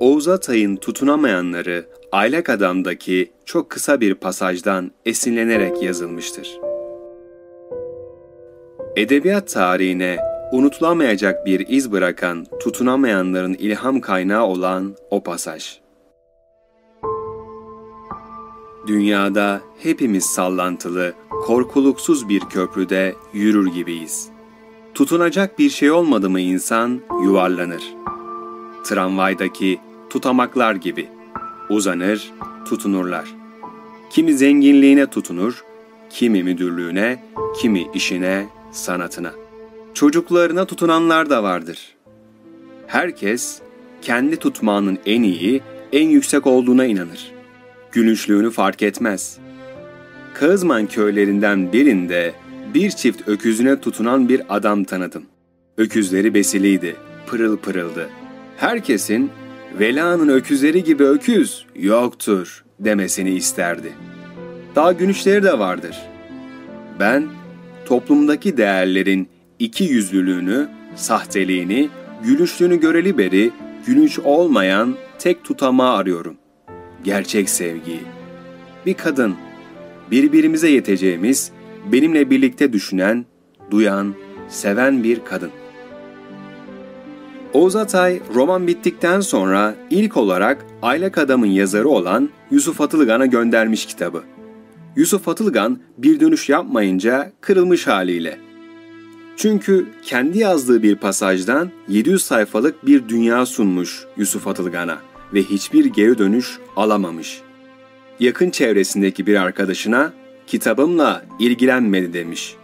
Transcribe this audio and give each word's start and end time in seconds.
Oğuz 0.00 0.28
Atay'ın 0.28 0.76
tutunamayanları 0.76 1.86
Aylak 2.12 2.48
Adam'daki 2.48 3.32
çok 3.44 3.70
kısa 3.70 4.00
bir 4.00 4.14
pasajdan 4.14 4.90
esinlenerek 5.06 5.82
yazılmıştır. 5.82 6.60
Edebiyat 8.96 9.48
tarihine 9.48 10.18
unutulamayacak 10.52 11.46
bir 11.46 11.68
iz 11.68 11.92
bırakan 11.92 12.46
tutunamayanların 12.60 13.54
ilham 13.54 14.00
kaynağı 14.00 14.44
olan 14.44 14.94
o 15.10 15.22
pasaj. 15.22 15.78
Dünyada 18.86 19.60
hepimiz 19.82 20.24
sallantılı, 20.24 21.12
korkuluksuz 21.30 22.28
bir 22.28 22.40
köprüde 22.40 23.14
yürür 23.32 23.66
gibiyiz. 23.66 24.28
Tutunacak 24.94 25.58
bir 25.58 25.70
şey 25.70 25.90
olmadı 25.90 26.30
mı 26.30 26.40
insan 26.40 27.00
yuvarlanır. 27.24 27.82
Tramvaydaki 28.84 29.80
tutamaklar 30.10 30.74
gibi. 30.74 31.08
Uzanır, 31.68 32.32
tutunurlar. 32.64 33.24
Kimi 34.10 34.34
zenginliğine 34.34 35.06
tutunur, 35.06 35.64
kimi 36.10 36.42
müdürlüğüne, 36.42 37.22
kimi 37.60 37.86
işine, 37.94 38.46
sanatına. 38.72 39.32
Çocuklarına 39.94 40.64
tutunanlar 40.64 41.30
da 41.30 41.42
vardır. 41.42 41.94
Herkes 42.86 43.60
kendi 44.02 44.36
tutmağının 44.36 44.98
en 45.06 45.22
iyi, 45.22 45.60
en 45.92 46.08
yüksek 46.08 46.46
olduğuna 46.46 46.84
inanır. 46.84 47.32
Gülüşlüğünü 47.92 48.50
fark 48.50 48.82
etmez. 48.82 49.38
Kağızman 50.34 50.86
köylerinden 50.86 51.72
birinde 51.72 52.32
bir 52.74 52.90
çift 52.90 53.28
öküzüne 53.28 53.80
tutunan 53.80 54.28
bir 54.28 54.56
adam 54.56 54.84
tanıdım. 54.84 55.24
Öküzleri 55.78 56.34
besiliydi, 56.34 56.96
pırıl 57.26 57.56
pırıldı. 57.56 58.08
Herkesin 58.56 59.30
Vela'nın 59.78 60.28
öküzleri 60.28 60.84
gibi 60.84 61.04
öküz 61.04 61.66
yoktur 61.76 62.64
demesini 62.80 63.30
isterdi. 63.30 63.92
Daha 64.74 64.92
gülüşleri 64.92 65.42
de 65.42 65.58
vardır. 65.58 65.96
Ben 67.00 67.26
toplumdaki 67.86 68.56
değerlerin 68.56 69.28
iki 69.58 69.84
yüzlülüğünü, 69.84 70.68
sahteliğini, 70.94 71.88
gülüşlüğünü 72.24 72.80
göreli 72.80 73.18
beri 73.18 73.50
gülünç 73.86 74.18
olmayan 74.18 74.96
tek 75.18 75.44
tutamağı 75.44 75.96
arıyorum. 75.96 76.36
Gerçek 77.04 77.50
sevgiyi. 77.50 78.00
Bir 78.86 78.94
kadın, 78.94 79.34
birbirimize 80.10 80.70
yeteceğimiz, 80.70 81.52
benimle 81.92 82.30
birlikte 82.30 82.72
düşünen, 82.72 83.26
duyan, 83.70 84.14
seven 84.48 85.04
bir 85.04 85.24
kadın. 85.24 85.50
Oğuz 87.52 87.76
Atay 87.76 88.20
roman 88.34 88.66
bittikten 88.66 89.20
sonra 89.20 89.74
ilk 89.90 90.16
olarak 90.16 90.66
Aylak 90.82 91.18
Adam'ın 91.18 91.46
yazarı 91.46 91.88
olan 91.88 92.30
Yusuf 92.50 92.80
Atılgan'a 92.80 93.26
göndermiş 93.26 93.86
kitabı. 93.86 94.22
Yusuf 94.96 95.28
Atılgan 95.28 95.78
bir 95.98 96.20
dönüş 96.20 96.48
yapmayınca 96.48 97.32
kırılmış 97.40 97.86
haliyle. 97.86 98.38
Çünkü 99.36 99.86
kendi 100.02 100.38
yazdığı 100.38 100.82
bir 100.82 100.96
pasajdan 100.96 101.70
700 101.88 102.24
sayfalık 102.24 102.86
bir 102.86 103.08
dünya 103.08 103.46
sunmuş 103.46 104.04
Yusuf 104.16 104.46
Atılgan'a 104.46 104.98
ve 105.34 105.42
hiçbir 105.42 105.84
geri 105.84 106.18
dönüş 106.18 106.58
alamamış. 106.76 107.40
Yakın 108.20 108.50
çevresindeki 108.50 109.26
bir 109.26 109.36
arkadaşına 109.36 110.12
kitabımla 110.46 111.22
ilgilenmedi 111.38 112.12
demiş. 112.12 112.56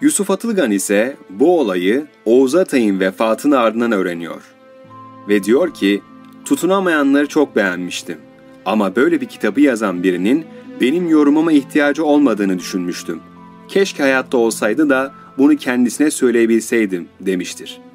Yusuf 0.00 0.30
Atılgan 0.30 0.70
ise 0.70 1.16
bu 1.30 1.60
olayı 1.60 2.06
Oğuz 2.24 2.54
Atay'ın 2.54 3.00
vefatının 3.00 3.56
ardından 3.56 3.92
öğreniyor. 3.92 4.42
Ve 5.28 5.44
diyor 5.44 5.74
ki, 5.74 6.02
tutunamayanları 6.44 7.26
çok 7.26 7.56
beğenmiştim. 7.56 8.18
Ama 8.64 8.96
böyle 8.96 9.20
bir 9.20 9.26
kitabı 9.26 9.60
yazan 9.60 10.02
birinin 10.02 10.46
benim 10.80 11.08
yorumuma 11.08 11.52
ihtiyacı 11.52 12.04
olmadığını 12.04 12.58
düşünmüştüm. 12.58 13.20
Keşke 13.68 14.02
hayatta 14.02 14.38
olsaydı 14.38 14.88
da 14.88 15.14
bunu 15.38 15.56
kendisine 15.56 16.10
söyleyebilseydim 16.10 17.08
demiştir.'' 17.20 17.88